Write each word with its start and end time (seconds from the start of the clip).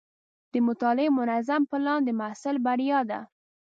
د 0.53 0.53
مطالعې 0.67 1.09
منظم 1.19 1.61
پلان 1.69 1.99
د 2.05 2.09
محصل 2.19 2.55
بریا 2.65 2.99
ده. 3.09 3.19